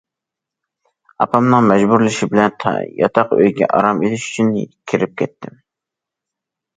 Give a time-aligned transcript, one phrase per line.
[1.25, 4.49] ئاپامنىڭ مەجبۇرلىشى بىلەن ياتاق ئۆيگە ئارام ئېلىش ئۈچۈن
[4.93, 5.61] كىرىپ كەتتىم.